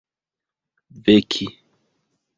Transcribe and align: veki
veki 1.05 1.47